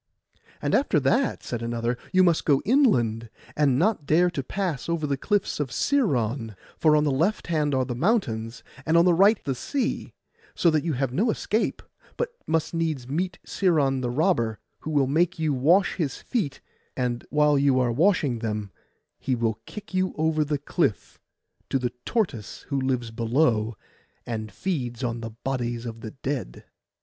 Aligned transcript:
'And 0.63 0.73
after 0.73 0.99
that,' 0.99 1.43
said 1.43 1.61
another, 1.61 1.95
'you 2.11 2.23
must 2.23 2.43
go 2.43 2.63
inland, 2.65 3.29
and 3.55 3.77
not 3.77 4.07
dare 4.07 4.31
to 4.31 4.41
pass 4.41 4.89
over 4.89 5.05
the 5.05 5.15
cliffs 5.15 5.59
of 5.59 5.69
Sciron; 5.71 6.55
for 6.75 6.95
on 6.95 7.03
the 7.03 7.11
left 7.11 7.45
hand 7.45 7.75
are 7.75 7.85
the 7.85 7.93
mountains, 7.93 8.63
and 8.83 8.97
on 8.97 9.05
the 9.05 9.13
right 9.13 9.37
the 9.43 9.53
sea, 9.53 10.15
so 10.55 10.71
that 10.71 10.83
you 10.83 10.93
have 10.93 11.13
no 11.13 11.29
escape, 11.29 11.83
but 12.17 12.29
must 12.47 12.73
needs 12.73 13.07
meet 13.07 13.37
Sciron 13.45 14.01
the 14.01 14.09
robber, 14.09 14.57
who 14.79 14.89
will 14.89 15.05
make 15.05 15.37
you 15.37 15.53
wash 15.53 15.97
his 15.97 16.17
feet; 16.17 16.61
and 16.97 17.23
while 17.29 17.55
you 17.55 17.79
are 17.79 17.91
washing 17.91 18.39
them 18.39 18.71
he 19.19 19.35
will 19.35 19.61
kick 19.67 19.93
you 19.93 20.15
over 20.17 20.43
the 20.43 20.57
cliff, 20.57 21.19
to 21.69 21.77
the 21.77 21.91
tortoise 22.07 22.63
who 22.69 22.81
lives 22.81 23.11
below, 23.11 23.77
and 24.25 24.51
feeds 24.51 25.03
upon 25.03 25.21
the 25.21 25.29
bodies 25.29 25.85
of 25.85 26.01
the 26.01 26.09
dead. 26.09 26.63